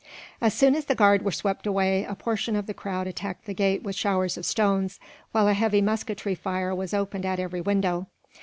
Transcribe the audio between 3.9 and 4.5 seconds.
showers of